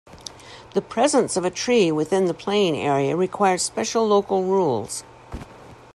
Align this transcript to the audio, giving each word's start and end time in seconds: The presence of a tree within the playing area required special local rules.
The 0.73 0.81
presence 0.81 1.37
of 1.37 1.45
a 1.45 1.51
tree 1.51 1.91
within 1.91 2.25
the 2.25 2.33
playing 2.33 2.75
area 2.75 3.15
required 3.15 3.61
special 3.61 4.07
local 4.07 4.43
rules. 4.43 5.03